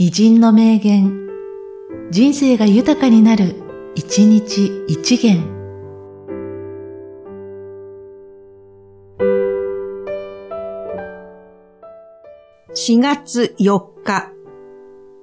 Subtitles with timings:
[0.00, 1.26] 偉人の名言、
[2.12, 3.56] 人生が豊かになる、
[3.96, 5.42] 一日一元。
[12.76, 14.30] 4月4日、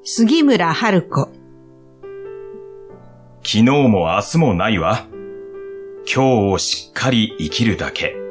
[0.04, 1.30] 杉村春子。
[3.46, 5.06] 昨日も明日もないわ。
[6.06, 8.25] 今日をしっかり生きるだけ。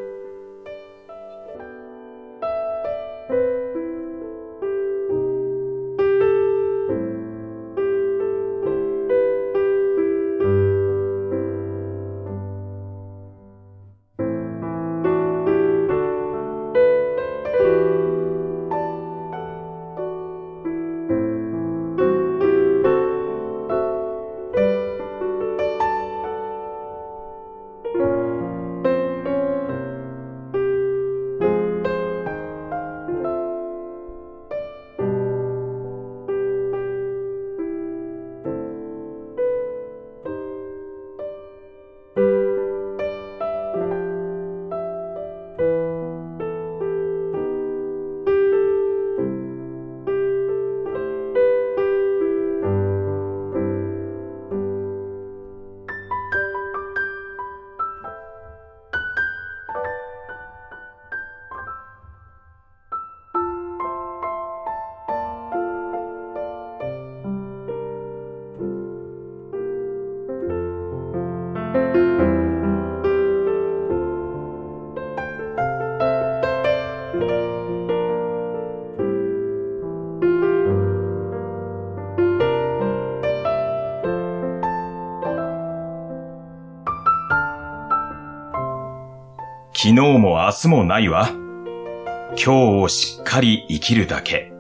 [89.77, 91.31] 昨日も明日もないわ。
[91.31, 94.53] 今日をしっかり生きるだけ。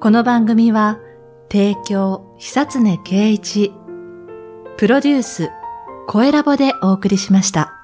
[0.00, 1.00] この番組は、
[1.50, 3.72] 提供、久常圭一、
[4.78, 5.50] プロデュース、
[6.06, 7.77] 声ラボでお送りしました。